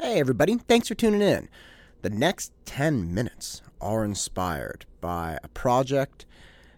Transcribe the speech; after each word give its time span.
Hey, 0.00 0.18
everybody, 0.18 0.56
thanks 0.56 0.88
for 0.88 0.94
tuning 0.94 1.20
in. 1.20 1.50
The 2.00 2.08
next 2.08 2.50
10 2.64 3.12
minutes 3.12 3.60
are 3.78 4.06
inspired 4.06 4.86
by 5.02 5.38
a 5.44 5.48
project 5.48 6.24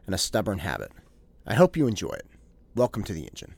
and 0.05 0.17
a 0.17 0.19
stubborn 0.19 0.59
habit. 0.59 0.91
I 1.47 1.55
hope 1.55 1.77
you 1.77 1.87
enjoy 1.87 2.11
it. 2.11 2.27
Welcome 2.75 3.05
to 3.05 3.13
the 3.13 3.23
engine. 3.29 3.55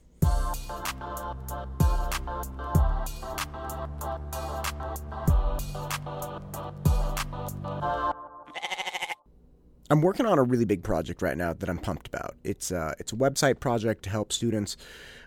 I'm 9.89 10.03
working 10.03 10.27
on 10.27 10.39
a 10.39 10.43
really 10.43 10.67
big 10.67 10.83
project 10.83 11.23
right 11.23 11.37
now 11.37 11.55
that 11.55 11.69
I'm 11.71 11.79
pumped 11.79 12.09
about. 12.09 12.35
It's 12.45 12.71
uh, 12.71 12.93
it's 12.99 13.13
a 13.13 13.17
website 13.17 13.59
project 13.59 14.03
to 14.03 14.11
help 14.11 14.33
students 14.33 14.77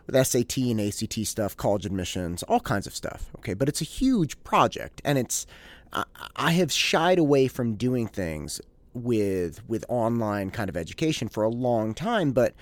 with 0.09 0.27
SAT 0.27 0.57
and 0.57 0.81
ACT 0.81 1.25
stuff, 1.25 1.55
college 1.55 1.85
admissions, 1.85 2.43
all 2.43 2.59
kinds 2.59 2.87
of 2.87 2.95
stuff. 2.95 3.29
Okay, 3.37 3.53
but 3.53 3.69
it's 3.69 3.81
a 3.81 3.85
huge 3.85 4.41
project, 4.43 5.01
and 5.05 5.17
it's 5.17 5.45
I, 5.93 6.03
I 6.35 6.51
have 6.53 6.71
shied 6.71 7.19
away 7.19 7.47
from 7.47 7.75
doing 7.75 8.07
things 8.07 8.61
with 8.93 9.67
with 9.67 9.85
online 9.87 10.49
kind 10.51 10.69
of 10.69 10.75
education 10.75 11.29
for 11.29 11.43
a 11.43 11.49
long 11.49 11.93
time, 11.93 12.31
but 12.31 12.55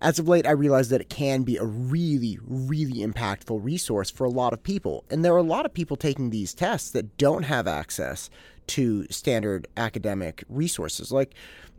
as 0.00 0.18
of 0.18 0.28
late, 0.28 0.46
I 0.46 0.50
realized 0.50 0.90
that 0.90 1.00
it 1.00 1.08
can 1.08 1.44
be 1.44 1.56
a 1.56 1.64
really, 1.64 2.38
really 2.46 2.98
impactful 2.98 3.64
resource 3.64 4.10
for 4.10 4.24
a 4.24 4.30
lot 4.30 4.52
of 4.52 4.62
people. 4.62 5.04
And 5.08 5.24
there 5.24 5.32
are 5.32 5.38
a 5.38 5.42
lot 5.42 5.64
of 5.64 5.72
people 5.72 5.96
taking 5.96 6.28
these 6.28 6.52
tests 6.52 6.90
that 6.90 7.16
don't 7.16 7.44
have 7.44 7.66
access 7.66 8.28
to 8.66 9.06
standard 9.08 9.66
academic 9.78 10.44
resources. 10.48 11.10
Like 11.10 11.34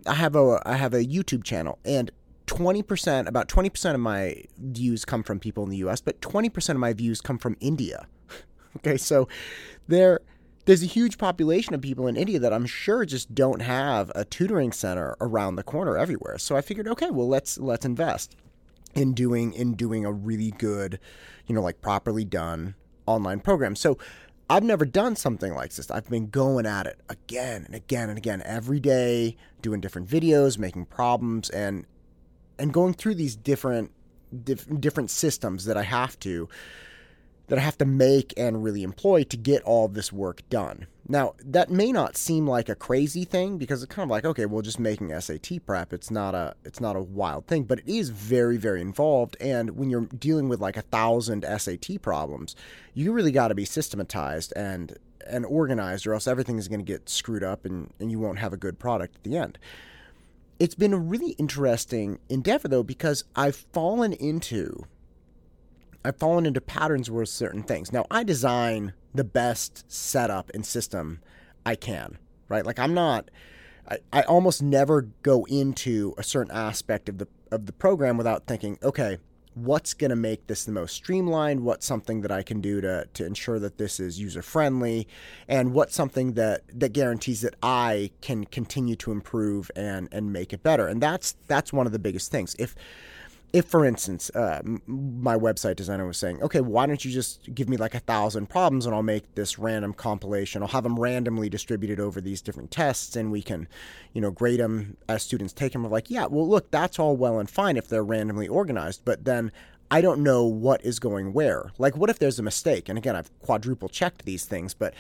I 0.08 0.16
have 0.16 0.36
a 0.36 0.60
I 0.66 0.76
have 0.76 0.94
a 0.94 1.06
YouTube 1.06 1.44
channel 1.44 1.78
and 1.86 2.10
20% 2.48 3.28
about 3.28 3.48
20% 3.48 3.94
of 3.94 4.00
my 4.00 4.44
views 4.58 5.06
come 5.06 5.24
from 5.24 5.40
people 5.40 5.64
in 5.64 5.70
the 5.70 5.78
US, 5.78 6.02
but 6.02 6.22
20% 6.22 6.70
of 6.70 6.78
my 6.78 6.94
views 6.94 7.22
come 7.22 7.38
from 7.38 7.58
India. 7.60 8.08
okay, 8.78 8.98
so 8.98 9.28
there 9.88 10.20
there's 10.66 10.82
a 10.82 10.88
huge 10.88 11.20
population 11.20 11.76
of 11.76 11.82
people 11.82 12.08
in 12.08 12.18
India 12.18 12.40
that 12.40 12.52
I'm 12.52 12.66
sure 12.66 13.06
just 13.06 13.36
don't 13.36 13.62
have 13.62 14.12
a 14.16 14.26
tutoring 14.26 14.72
center 14.72 15.16
around 15.22 15.56
the 15.56 15.64
corner 15.64 15.96
everywhere. 15.96 16.40
So 16.40 16.56
I 16.56 16.62
figured, 16.62 16.88
okay, 16.88 17.12
well 17.12 17.28
let's 17.28 17.58
let's 17.58 17.86
invest 17.86 18.36
in 18.96 19.14
doing 19.14 19.54
in 19.54 19.74
doing 19.74 20.06
a 20.06 20.12
really 20.12 20.52
good, 20.52 21.00
you 21.46 21.54
know, 21.54 21.62
like 21.62 21.82
properly 21.82 22.26
done 22.26 22.76
online 23.06 23.40
program. 23.40 23.76
So 23.76 23.98
I've 24.50 24.64
never 24.64 24.86
done 24.86 25.16
something 25.16 25.54
like 25.54 25.74
this. 25.74 25.90
I've 25.90 26.10
been 26.10 26.30
going 26.30 26.66
at 26.66 26.86
it 26.86 27.00
again 27.10 27.64
and 27.66 27.76
again 27.76 28.10
and 28.10 28.18
again 28.18 28.44
every 28.46 28.80
day, 28.80 29.38
doing 29.62 29.82
different 29.82 30.08
videos, 30.08 30.58
making 30.60 30.86
problems 30.86 31.50
and 31.50 31.86
and 32.58 32.74
going 32.74 32.94
through 32.94 33.16
these 33.16 33.36
different 33.36 33.92
different 34.44 35.10
systems 35.10 35.66
that 35.66 35.78
I 35.78 35.84
have 35.84 36.20
to 36.20 36.50
that 37.48 37.60
I 37.60 37.62
have 37.62 37.78
to 37.78 37.86
make 37.86 38.34
and 38.38 38.64
really 38.64 38.84
employ 38.84 39.24
to 39.26 39.38
get 39.38 39.62
all 39.64 39.88
this 39.88 40.12
work 40.12 40.42
done. 40.50 40.88
Now, 41.08 41.36
that 41.44 41.70
may 41.70 41.92
not 41.92 42.18
seem 42.18 42.48
like 42.48 42.70
a 42.70 42.76
crazy 42.76 43.24
thing 43.24 43.60
because 43.60 43.84
it's 43.84 43.94
kind 43.94 44.08
of 44.08 44.10
like, 44.10 44.26
okay, 44.26 44.48
well 44.48 44.64
just 44.64 44.80
making 44.80 45.18
SAT 45.20 45.64
prep, 45.66 45.94
it's 45.94 46.10
not 46.10 46.34
a 46.34 46.56
it's 46.64 46.82
not 46.82 46.96
a 46.96 47.02
wild 47.02 47.46
thing, 47.46 47.64
but 47.64 47.80
it 47.80 47.88
is 47.88 48.10
very, 48.10 48.58
very 48.58 48.82
involved. 48.82 49.38
And 49.40 49.72
when 49.78 49.92
you're 49.92 50.08
dealing 50.08 50.50
with 50.50 50.60
like 50.60 50.78
a 50.78 50.82
thousand 50.82 51.46
SAT 51.46 52.02
problems, 52.02 52.56
you 52.96 53.12
really 53.12 53.32
gotta 53.32 53.54
be 53.54 53.66
systematized 53.66 54.54
and 54.56 54.98
and 55.28 55.46
organized 55.46 56.08
or 56.08 56.14
else 56.14 56.28
everything 56.28 56.58
is 56.58 56.68
gonna 56.68 56.84
get 56.84 57.08
screwed 57.10 57.44
up 57.44 57.66
and, 57.66 57.94
and 58.00 58.10
you 58.10 58.18
won't 58.18 58.40
have 58.40 58.54
a 58.54 58.58
good 58.58 58.80
product 58.80 59.18
at 59.18 59.24
the 59.24 59.38
end. 59.38 59.60
It's 60.60 60.76
been 60.76 60.94
a 60.94 60.98
really 60.98 61.32
interesting 61.32 62.20
endeavor 62.30 62.68
though, 62.68 62.84
because 62.84 63.24
I've 63.36 63.56
fallen 63.56 64.14
into 64.14 64.86
I've 66.04 66.18
fallen 66.18 66.46
into 66.46 66.62
patterns 66.62 67.10
with 67.10 67.30
certain 67.30 67.64
things. 67.64 67.92
Now, 67.92 68.06
I 68.12 68.24
design 68.24 68.94
the 69.14 69.24
best 69.24 69.92
setup 69.92 70.52
and 70.54 70.64
system 70.64 71.20
I 71.66 71.76
can, 71.76 72.20
right? 72.48 72.66
Like 72.66 72.80
I'm 72.80 72.94
not 72.94 73.30
I, 73.90 73.98
I 74.12 74.22
almost 74.24 74.62
never 74.62 75.04
go 75.24 75.46
into 75.46 76.14
a 76.18 76.24
certain 76.24 76.56
aspect 76.56 77.10
of 77.10 77.18
the 77.18 77.28
of 77.52 77.66
the 77.66 77.74
program 77.74 78.18
without 78.18 78.48
thinking, 78.48 78.78
okay, 78.82 79.18
what's 79.56 79.94
going 79.94 80.10
to 80.10 80.16
make 80.16 80.48
this 80.48 80.66
the 80.66 80.72
most 80.72 80.94
streamlined? 80.94 81.62
What's 81.62 81.86
something 81.86 82.22
that 82.22 82.32
I 82.32 82.44
can 82.44 82.62
do 82.62 82.82
to 82.82 83.08
to 83.14 83.26
ensure 83.26 83.58
that 83.60 83.78
this 83.78 84.00
is 84.00 84.20
user 84.20 84.42
friendly, 84.42 85.08
and 85.48 85.74
what's 85.74 85.96
something 85.96 86.34
that 86.34 86.64
that 86.74 86.94
guarantees 86.94 87.42
that 87.42 87.56
I 87.64 88.12
can 88.22 88.46
continue 88.46 88.96
to 88.98 89.12
improve 89.12 89.72
and 89.76 90.08
and 90.12 90.32
make 90.32 90.54
it 90.54 90.62
better? 90.62 90.88
And 90.88 91.02
that's 91.02 91.36
that's 91.48 91.74
one 91.74 91.86
of 91.88 91.94
the 91.94 92.00
biggest 92.00 92.32
things. 92.32 92.56
If 92.60 92.76
if 93.56 93.66
for 93.66 93.86
instance 93.86 94.30
uh, 94.32 94.62
my 94.86 95.38
website 95.38 95.78
designer 95.78 96.06
was 96.06 96.18
saying 96.18 96.44
okay 96.44 96.60
why 96.60 96.86
don't 96.86 97.06
you 97.06 97.12
just 97.12 97.56
give 97.56 97.70
me 97.70 97.78
like 97.78 97.96
a 97.96 98.00
thousand 98.00 98.50
problems 98.50 98.86
and 98.86 98.94
i'll 98.94 99.02
make 99.02 99.34
this 99.36 99.58
random 99.58 99.94
compilation. 99.94 100.62
I'll 100.62 100.68
have 100.70 100.84
them 100.84 101.00
randomly 101.00 101.48
distributed 101.48 102.00
over 102.00 102.20
these 102.20 102.42
different 102.42 102.70
tests 102.70 103.16
and 103.16 103.32
we 103.32 103.42
can 103.42 103.70
you 104.12 104.20
know 104.20 104.30
grade 104.30 104.60
them 104.60 104.98
as 105.08 105.24
students 105.24 105.54
take 105.54 105.72
them 105.72 105.84
we're 105.84 105.90
like 105.90 106.10
yeah 106.10 106.26
well 106.26 106.48
look 106.48 106.70
that's 106.70 107.00
all 107.00 107.16
well 107.16 107.40
and 107.40 107.50
fine 107.50 107.78
if 107.78 107.88
they're 107.88 108.04
randomly 108.04 108.48
organized 108.50 109.02
but 109.06 109.24
then 109.24 109.54
I 109.92 110.02
don't 110.02 110.24
know 110.24 110.46
what 110.46 110.84
is 110.84 111.00
going 111.00 111.34
where. 111.34 111.72
Like, 111.78 111.96
what 111.96 112.10
if 112.10 112.20
there's 112.20 112.40
a 112.40 112.44
mistake? 112.44 112.90
And 112.90 112.98
again, 112.98 113.16
I've 113.16 113.32
quadruple 113.40 113.90
checked 113.90 114.26
these 114.26 114.46
things, 114.46 114.74
but 114.74 114.94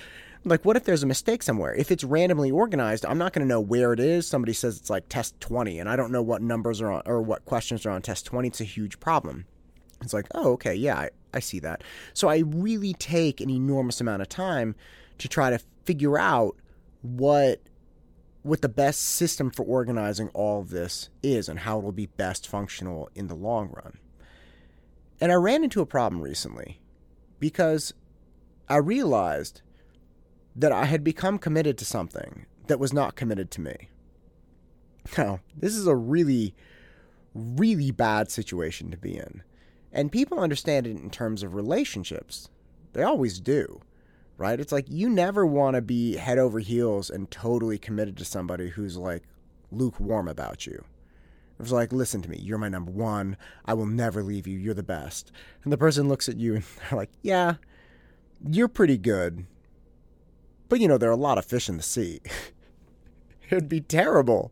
like 0.45 0.63
what 0.63 0.77
if 0.77 0.83
there's 0.83 1.03
a 1.03 1.07
mistake 1.07 1.41
somewhere? 1.41 1.73
If 1.73 1.91
it's 1.91 2.03
randomly 2.03 2.51
organized 2.51 3.05
i'm 3.05 3.17
not 3.17 3.33
going 3.33 3.41
to 3.41 3.47
know 3.47 3.59
where 3.59 3.91
it 3.93 3.99
is. 3.99 4.27
Somebody 4.27 4.53
says 4.53 4.77
it's 4.77 4.89
like 4.89 5.09
test 5.09 5.39
20 5.41 5.79
and 5.79 5.89
i 5.89 5.95
don't 5.95 6.11
know 6.11 6.21
what 6.21 6.41
numbers 6.41 6.81
are 6.81 6.91
on 6.91 7.01
or 7.05 7.21
what 7.21 7.45
questions 7.45 7.85
are 7.85 7.89
on 7.89 8.01
test 8.01 8.25
20 8.27 8.47
it's 8.47 8.61
a 8.61 8.65
huge 8.65 8.99
problem. 8.99 9.45
It's 10.01 10.13
like 10.13 10.27
oh 10.35 10.53
okay 10.53 10.75
yeah 10.75 10.97
I, 10.97 11.09
I 11.33 11.39
see 11.39 11.59
that. 11.59 11.83
So 12.13 12.29
i 12.29 12.37
really 12.39 12.93
take 12.93 13.41
an 13.41 13.49
enormous 13.49 13.99
amount 13.99 14.21
of 14.21 14.29
time 14.29 14.75
to 15.17 15.27
try 15.27 15.49
to 15.49 15.59
figure 15.83 16.17
out 16.17 16.55
what 17.01 17.61
what 18.43 18.61
the 18.61 18.69
best 18.69 18.99
system 19.01 19.49
for 19.49 19.63
organizing 19.63 20.29
all 20.29 20.61
this 20.61 21.09
is 21.23 21.49
and 21.49 21.59
how 21.59 21.79
it 21.79 21.83
will 21.83 21.91
be 21.91 22.05
best 22.05 22.47
functional 22.47 23.09
in 23.15 23.27
the 23.27 23.35
long 23.35 23.69
run 23.71 23.97
and 25.19 25.31
i 25.31 25.35
ran 25.35 25.63
into 25.63 25.81
a 25.81 25.85
problem 25.85 26.21
recently 26.21 26.79
because 27.39 27.93
i 28.69 28.75
realized 28.75 29.61
that 30.55 30.71
I 30.71 30.85
had 30.85 31.03
become 31.03 31.37
committed 31.37 31.77
to 31.79 31.85
something 31.85 32.45
that 32.67 32.79
was 32.79 32.93
not 32.93 33.15
committed 33.15 33.51
to 33.51 33.61
me. 33.61 33.89
Now, 35.17 35.41
this 35.55 35.75
is 35.75 35.85
a 35.85 35.95
really, 35.95 36.55
really 37.35 37.91
bad 37.91 38.31
situation 38.31 38.89
to 38.91 38.97
be 38.97 39.17
in. 39.17 39.43
And 39.91 40.11
people 40.11 40.39
understand 40.39 40.87
it 40.87 40.97
in 40.97 41.09
terms 41.09 41.43
of 41.43 41.53
relationships. 41.53 42.49
They 42.93 43.03
always 43.03 43.39
do, 43.39 43.81
right? 44.37 44.59
It's 44.59 44.71
like 44.71 44.89
you 44.89 45.09
never 45.09 45.45
want 45.45 45.75
to 45.75 45.81
be 45.81 46.15
head 46.15 46.39
over 46.39 46.59
heels 46.59 47.09
and 47.09 47.29
totally 47.29 47.77
committed 47.77 48.17
to 48.17 48.25
somebody 48.25 48.69
who's 48.69 48.97
like 48.97 49.23
lukewarm 49.71 50.27
about 50.27 50.65
you. 50.65 50.83
It's 51.59 51.71
like, 51.71 51.93
listen 51.93 52.21
to 52.21 52.29
me, 52.29 52.37
you're 52.37 52.57
my 52.57 52.69
number 52.69 52.91
one. 52.91 53.37
I 53.65 53.73
will 53.73 53.85
never 53.85 54.21
leave 54.21 54.45
you. 54.45 54.57
You're 54.57 54.73
the 54.73 54.83
best. 54.83 55.31
And 55.63 55.71
the 55.71 55.77
person 55.77 56.09
looks 56.09 56.27
at 56.27 56.37
you 56.37 56.55
and 56.55 56.63
they're 56.89 56.97
like, 56.97 57.11
yeah, 57.21 57.55
you're 58.47 58.67
pretty 58.67 58.97
good, 58.97 59.45
but 60.69 60.79
you 60.79 60.87
know, 60.87 60.97
there 60.97 61.09
are 61.09 61.13
a 61.13 61.17
lot 61.17 61.37
of 61.37 61.45
fish 61.45 61.69
in 61.69 61.77
the 61.77 61.83
sea. 61.83 62.21
It'd 63.49 63.69
be 63.69 63.81
terrible. 63.81 64.51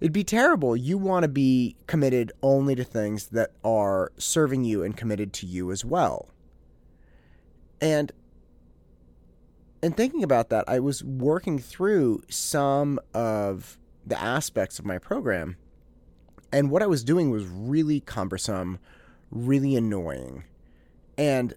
It'd 0.00 0.12
be 0.12 0.24
terrible. 0.24 0.76
You 0.76 0.98
want 0.98 1.24
to 1.24 1.28
be 1.28 1.76
committed 1.86 2.32
only 2.42 2.74
to 2.76 2.84
things 2.84 3.28
that 3.28 3.50
are 3.64 4.12
serving 4.16 4.64
you 4.64 4.82
and 4.82 4.96
committed 4.96 5.32
to 5.34 5.46
you 5.46 5.72
as 5.72 5.84
well. 5.84 6.28
And 7.80 8.12
and 9.82 9.96
thinking 9.96 10.24
about 10.24 10.50
that, 10.50 10.64
I 10.66 10.80
was 10.80 11.04
working 11.04 11.58
through 11.58 12.22
some 12.28 12.98
of 13.14 13.78
the 14.04 14.20
aspects 14.20 14.78
of 14.78 14.84
my 14.84 14.98
program. 14.98 15.56
And 16.52 16.70
what 16.70 16.82
I 16.82 16.86
was 16.86 17.04
doing 17.04 17.30
was 17.30 17.46
really 17.46 18.00
cumbersome, 18.00 18.78
really 19.30 19.76
annoying. 19.76 20.44
And 21.16 21.54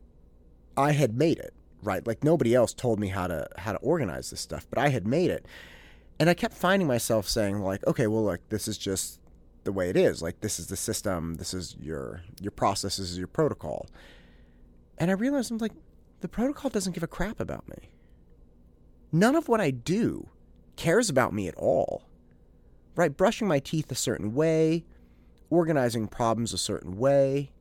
I 0.75 0.91
had 0.91 1.17
made 1.17 1.39
it 1.39 1.53
right? 1.81 2.05
Like 2.05 2.23
nobody 2.23 2.53
else 2.53 2.73
told 2.73 2.99
me 2.99 3.07
how 3.07 3.27
to 3.27 3.47
how 3.57 3.71
to 3.73 3.77
organize 3.79 4.29
this 4.29 4.41
stuff, 4.41 4.67
but 4.69 4.79
I 4.79 4.89
had 4.89 5.07
made 5.07 5.31
it. 5.31 5.45
And 6.19 6.29
I 6.29 6.33
kept 6.33 6.53
finding 6.53 6.87
myself 6.87 7.27
saying 7.27 7.59
like, 7.61 7.85
okay, 7.87 8.07
well 8.07 8.23
look, 8.23 8.47
this 8.49 8.67
is 8.67 8.77
just 8.77 9.19
the 9.63 9.71
way 9.71 9.89
it 9.89 9.97
is. 9.97 10.21
Like 10.21 10.41
this 10.41 10.59
is 10.59 10.67
the 10.67 10.77
system, 10.77 11.35
this 11.35 11.53
is 11.53 11.75
your 11.79 12.21
your 12.39 12.51
process, 12.51 12.97
this 12.97 13.11
is 13.11 13.17
your 13.17 13.27
protocol. 13.27 13.87
And 14.97 15.09
I 15.09 15.15
realized 15.15 15.51
I'm 15.51 15.57
like, 15.57 15.73
the 16.21 16.27
protocol 16.27 16.69
doesn't 16.69 16.93
give 16.93 17.03
a 17.03 17.07
crap 17.07 17.39
about 17.39 17.67
me. 17.67 17.89
None 19.11 19.35
of 19.35 19.47
what 19.47 19.59
I 19.59 19.71
do 19.71 20.29
cares 20.75 21.09
about 21.09 21.33
me 21.33 21.47
at 21.47 21.55
all. 21.55 22.03
Right? 22.95 23.15
Brushing 23.15 23.47
my 23.47 23.59
teeth 23.59 23.91
a 23.91 23.95
certain 23.95 24.33
way, 24.33 24.83
organizing 25.51 26.07
problems 26.07 26.53
a 26.53 26.57
certain 26.57 26.97
way, 26.97 27.51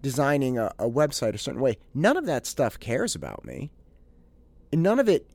designing 0.00 0.56
a, 0.56 0.72
a 0.78 0.88
website 0.88 1.34
a 1.34 1.38
certain 1.38 1.60
way. 1.60 1.76
None 1.92 2.16
of 2.16 2.24
that 2.24 2.46
stuff 2.46 2.80
cares 2.80 3.14
about 3.14 3.44
me. 3.44 3.70
And 4.72 4.82
none 4.82 4.98
of 4.98 5.08
it 5.08 5.28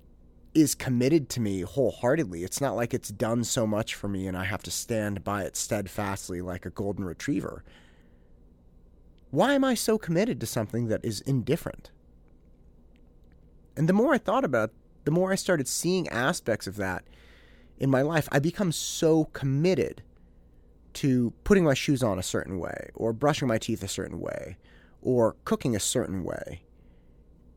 is 0.56 0.74
committed 0.74 1.30
to 1.30 1.40
me 1.40 1.62
wholeheartedly. 1.62 2.44
It's 2.44 2.60
not 2.60 2.75
like 2.75 2.94
it's 2.94 3.10
done 3.10 3.44
so 3.44 3.68
much 3.68 3.94
for 3.94 4.07
me 4.07 4.25
and 4.25 4.36
I 4.36 4.46
have 4.46 4.63
to 4.63 4.72
stand 4.72 5.24
by 5.24 5.44
it 5.44 5.56
steadfastly 5.56 6.42
like 6.42 6.66
a 6.66 6.72
golden 6.72 7.06
retriever. 7.06 7.63
Why 9.30 9.54
am 9.54 9.63
I 9.63 9.75
so 9.75 10.00
committed 10.00 10.40
to 10.40 10.48
something 10.48 10.88
that 10.88 11.06
is 11.06 11.22
indifferent? 11.22 11.92
And 13.78 13.88
the 13.88 13.94
more 13.94 14.13
I 14.13 14.18
thought 14.18 14.44
about 14.44 14.69
it, 14.69 14.75
the 15.06 15.12
more 15.12 15.31
I 15.31 15.36
started 15.36 15.68
seeing 15.68 16.07
aspects 16.10 16.66
of 16.66 16.78
that 16.78 17.04
in 17.78 17.90
my 17.90 18.01
life. 18.01 18.28
I 18.31 18.40
become 18.40 18.72
so 18.72 19.25
committed 19.25 20.04
to 20.94 21.33
putting 21.44 21.63
my 21.63 21.74
shoes 21.74 22.03
on 22.03 22.19
a 22.19 22.24
certain 22.24 22.59
way, 22.59 22.89
or 22.95 23.13
brushing 23.13 23.47
my 23.47 23.57
teeth 23.57 23.83
a 23.83 23.88
certain 23.88 24.19
way, 24.19 24.57
or 25.01 25.36
cooking 25.45 25.75
a 25.75 25.80
certain 25.80 26.24
way. 26.24 26.63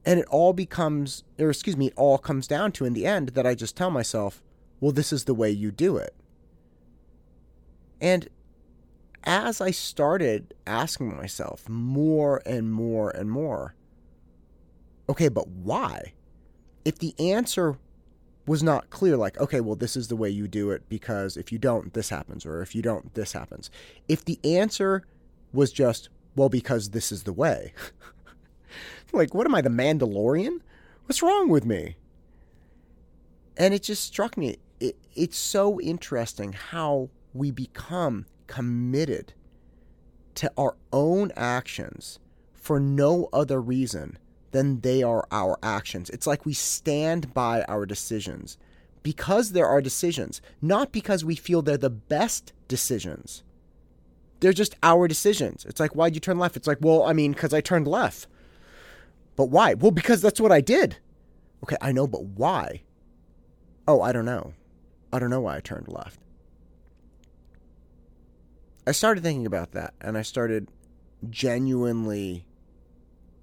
And 0.05 0.19
it 0.19 0.27
all 0.27 0.53
becomes, 0.53 1.25
or 1.39 1.51
excuse 1.51 1.77
me, 1.77 1.89
it 1.89 1.95
all 1.97 2.19
comes 2.19 2.47
down 2.47 2.73
to 2.73 2.85
in 2.85 2.93
the 2.93 3.07
end 3.07 3.31
that 3.31 3.47
I 3.47 3.55
just 3.55 3.77
tell 3.77 3.91
myself, 3.91 4.43
well, 4.81 4.93
this 4.93 5.13
is 5.13 5.25
the 5.25 5.35
way 5.35 5.51
you 5.51 5.71
do 5.71 5.97
it. 5.97 6.15
And 8.01 8.29
as 9.25 9.61
I 9.61 9.71
started 9.71 10.55
asking 10.67 11.17
myself 11.17 11.69
more 11.69 12.43
and 12.45 12.73
more 12.73 13.11
and 13.11 13.31
more, 13.31 13.77
okay, 15.09 15.29
but 15.29 15.47
why? 15.47 16.15
If 16.85 16.99
the 16.99 17.15
answer 17.21 17.79
was 18.47 18.63
not 18.63 18.91
clear, 18.91 19.17
like, 19.17 19.39
okay, 19.39 19.61
well, 19.61 19.77
this 19.77 19.97
is 19.97 20.09
the 20.09 20.17
way 20.17 20.29
you 20.29 20.49
do 20.49 20.71
it 20.71 20.89
because 20.89 21.37
if 21.37 21.53
you 21.53 21.59
don't, 21.59 21.95
this 21.95 22.09
happens, 22.09 22.45
or 22.45 22.61
if 22.63 22.75
you 22.75 22.83
don't, 22.83 23.15
this 23.15 23.33
happens. 23.33 23.71
If 24.09 24.25
the 24.25 24.39
answer 24.45 25.05
was 25.53 25.73
just, 25.73 26.09
well, 26.35 26.49
because 26.49 26.91
this 26.91 27.13
is 27.13 27.23
the 27.23 27.33
way, 27.33 27.73
like, 29.13 29.35
what 29.35 29.47
am 29.47 29.55
I, 29.55 29.61
the 29.61 29.69
Mandalorian? 29.69 30.61
What's 31.07 31.23
wrong 31.23 31.49
with 31.49 31.65
me? 31.65 31.97
And 33.57 33.75
it 33.75 33.83
just 33.83 34.05
struck 34.05 34.37
me. 34.37 34.57
It, 34.81 34.97
it's 35.15 35.39
so 35.39 35.81
interesting 35.81 36.53
how 36.53 37.11
we 37.35 37.51
become 37.51 38.27
committed 38.47 39.35
to 40.35 40.51
our 40.57 40.77
own 40.93 41.31
actions 41.37 42.19
for 42.53 42.81
no 42.81 43.29
other 43.33 43.61
reason 43.61 44.19
than 44.53 44.81
they 44.81 45.03
are 45.03 45.27
our 45.31 45.59
actions. 45.63 46.09
It's 46.11 46.27
like 46.27 46.47
we 46.47 46.53
stand 46.53 47.35
by 47.35 47.65
our 47.65 47.85
decisions 47.85 48.57
because 49.03 49.53
there 49.53 49.67
are 49.67 49.81
decisions, 49.81 50.41
not 50.61 50.93
because 50.93 51.25
we 51.25 51.35
feel 51.35 51.61
they're 51.63 51.77
the 51.77 51.91
best 51.91 52.53
decisions. 52.69 53.43
They're 54.41 54.53
just 54.53 54.77
our 54.83 55.09
decisions. 55.09 55.65
It's 55.65 55.81
like, 55.81 55.95
why'd 55.95 56.15
you 56.15 56.21
turn 56.21 56.39
left? 56.39 56.57
It's 56.57 56.67
like, 56.67 56.79
well, 56.81 57.03
I 57.03 57.13
mean, 57.13 57.33
because 57.33 57.53
I 57.53 57.61
turned 57.61 57.89
left. 57.89 58.27
But 59.37 59.47
why? 59.47 59.75
Well, 59.75 59.91
because 59.91 60.21
that's 60.21 60.41
what 60.41 60.53
I 60.53 60.61
did. 60.61 60.97
Okay, 61.65 61.77
I 61.81 61.93
know, 61.93 62.07
but 62.07 62.25
why? 62.25 62.83
Oh, 63.87 64.03
I 64.03 64.13
don't 64.13 64.25
know. 64.25 64.53
I 65.13 65.19
don't 65.19 65.31
know 65.31 65.41
why 65.41 65.57
I 65.57 65.61
turned 65.61 65.89
left. 65.89 66.21
I 68.87 68.93
started 68.93 69.23
thinking 69.23 69.47
about 69.47 69.73
that 69.73 69.95
and 70.01 70.19
I 70.19 70.23
started 70.23 70.69
genuinely 71.31 72.47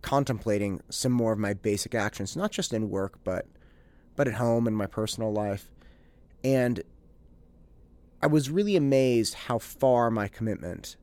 contemplating 0.02 0.82
some 0.90 1.12
more 1.12 1.34
of 1.34 1.40
my 1.40 1.54
basic 1.54 1.94
actions, 1.94 2.36
not 2.36 2.52
just 2.52 2.74
in 2.74 2.90
work, 2.90 3.20
but 3.24 3.46
but 4.16 4.28
at 4.28 4.34
home 4.34 4.68
in 4.68 4.76
my 4.76 4.86
personal 4.86 5.32
life. 5.32 5.72
And 6.44 6.84
I 8.22 8.28
was 8.28 8.50
really 8.50 8.76
amazed 8.76 9.34
how 9.34 9.60
far 9.60 10.12
my 10.12 10.28
commitment 10.28 10.98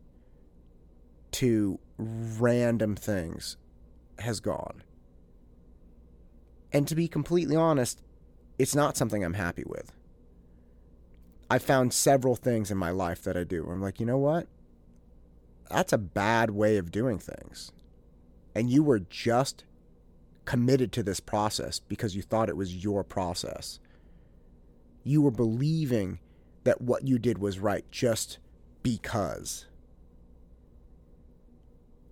to 1.32 1.78
random 1.98 2.94
things 2.94 3.56
has 4.18 4.40
gone. 4.40 4.82
And 6.72 6.86
to 6.88 6.94
be 6.94 7.08
completely 7.08 7.56
honest, 7.56 8.02
it's 8.58 8.74
not 8.74 8.98
something 8.98 9.24
I'm 9.24 9.34
happy 9.34 9.64
with. 9.66 9.92
I 11.48 11.58
found 11.58 11.94
several 11.94 12.36
things 12.36 12.70
in 12.70 12.76
my 12.76 12.90
life 12.90 13.22
that 13.22 13.36
I 13.36 13.44
do 13.44 13.66
I'm 13.66 13.80
like, 13.80 13.98
you 13.98 14.04
know 14.04 14.18
what? 14.18 14.46
That's 15.70 15.92
a 15.92 15.98
bad 15.98 16.50
way 16.50 16.76
of 16.76 16.90
doing 16.90 17.18
things 17.18 17.72
and 18.56 18.70
you 18.70 18.82
were 18.82 19.00
just 19.00 19.64
committed 20.46 20.90
to 20.90 21.02
this 21.02 21.20
process 21.20 21.78
because 21.78 22.16
you 22.16 22.22
thought 22.22 22.48
it 22.48 22.56
was 22.56 22.82
your 22.82 23.04
process. 23.04 23.78
You 25.04 25.20
were 25.20 25.30
believing 25.30 26.20
that 26.64 26.80
what 26.80 27.06
you 27.06 27.18
did 27.18 27.36
was 27.36 27.58
right 27.58 27.84
just 27.90 28.38
because. 28.82 29.66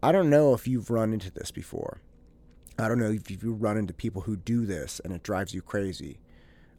I 0.02 0.12
don't 0.12 0.28
know 0.28 0.52
if 0.52 0.68
you've 0.68 0.90
run 0.90 1.14
into 1.14 1.30
this 1.30 1.50
before. 1.50 2.02
I 2.78 2.88
don't 2.88 2.98
know 2.98 3.10
if 3.10 3.30
you 3.30 3.54
run 3.54 3.78
into 3.78 3.94
people 3.94 4.22
who 4.22 4.36
do 4.36 4.66
this 4.66 5.00
and 5.02 5.14
it 5.14 5.22
drives 5.22 5.54
you 5.54 5.62
crazy. 5.62 6.18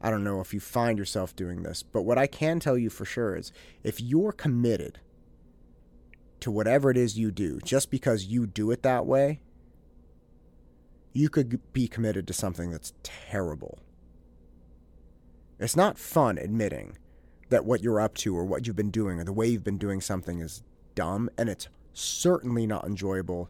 I 0.00 0.10
don't 0.10 0.22
know 0.22 0.40
if 0.40 0.54
you 0.54 0.60
find 0.60 0.96
yourself 0.96 1.34
doing 1.34 1.64
this, 1.64 1.82
but 1.82 2.02
what 2.02 2.18
I 2.18 2.28
can 2.28 2.60
tell 2.60 2.78
you 2.78 2.88
for 2.88 3.04
sure 3.04 3.34
is 3.34 3.50
if 3.82 4.00
you're 4.00 4.30
committed 4.30 5.00
to 6.38 6.52
whatever 6.52 6.88
it 6.88 6.96
is 6.96 7.18
you 7.18 7.32
do 7.32 7.58
just 7.64 7.90
because 7.90 8.26
you 8.26 8.46
do 8.46 8.70
it 8.70 8.84
that 8.84 9.06
way, 9.06 9.40
you 11.16 11.28
could 11.30 11.72
be 11.72 11.88
committed 11.88 12.26
to 12.26 12.32
something 12.32 12.70
that's 12.70 12.92
terrible. 13.02 13.78
It's 15.58 15.76
not 15.76 15.98
fun 15.98 16.36
admitting 16.36 16.98
that 17.48 17.64
what 17.64 17.82
you're 17.82 18.00
up 18.00 18.14
to 18.16 18.36
or 18.36 18.44
what 18.44 18.66
you've 18.66 18.76
been 18.76 18.90
doing 18.90 19.18
or 19.18 19.24
the 19.24 19.32
way 19.32 19.46
you've 19.46 19.64
been 19.64 19.78
doing 19.78 20.00
something 20.00 20.40
is 20.40 20.62
dumb, 20.94 21.30
and 21.38 21.48
it's 21.48 21.68
certainly 21.94 22.66
not 22.66 22.84
enjoyable 22.84 23.48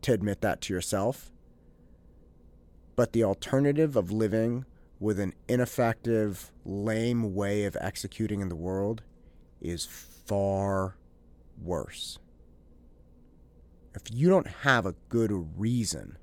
to 0.00 0.12
admit 0.12 0.40
that 0.40 0.62
to 0.62 0.72
yourself. 0.72 1.30
But 2.96 3.12
the 3.12 3.24
alternative 3.24 3.94
of 3.96 4.10
living 4.10 4.64
with 4.98 5.18
an 5.20 5.34
ineffective, 5.48 6.50
lame 6.64 7.34
way 7.34 7.64
of 7.64 7.76
executing 7.80 8.40
in 8.40 8.48
the 8.48 8.56
world 8.56 9.02
is 9.60 9.84
far 9.84 10.96
worse. 11.60 12.18
If 13.94 14.02
you 14.10 14.30
don't 14.30 14.46
have 14.46 14.86
a 14.86 14.94
good 15.10 15.30
reason 15.58 16.16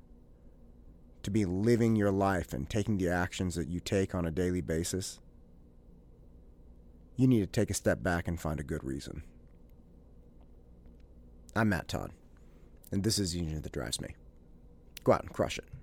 to 1.22 1.30
be 1.30 1.44
living 1.44 1.96
your 1.96 2.10
life 2.10 2.52
and 2.52 2.68
taking 2.68 2.98
the 2.98 3.08
actions 3.08 3.54
that 3.54 3.68
you 3.68 3.80
take 3.80 4.14
on 4.14 4.26
a 4.26 4.30
daily 4.30 4.60
basis, 4.60 5.20
you 7.16 7.26
need 7.26 7.40
to 7.40 7.46
take 7.46 7.70
a 7.70 7.74
step 7.74 8.02
back 8.02 8.26
and 8.26 8.40
find 8.40 8.60
a 8.60 8.64
good 8.64 8.82
reason. 8.82 9.22
I'm 11.54 11.68
Matt 11.68 11.88
Todd, 11.88 12.12
and 12.90 13.02
this 13.02 13.18
is 13.18 13.32
the 13.32 13.40
engine 13.40 13.60
that 13.60 13.72
drives 13.72 14.00
me. 14.00 14.14
Go 15.04 15.12
out 15.12 15.22
and 15.22 15.32
crush 15.32 15.58
it. 15.58 15.79